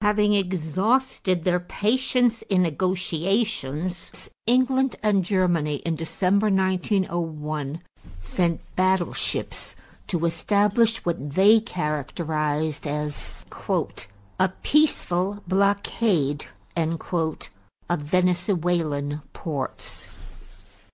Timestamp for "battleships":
8.76-9.76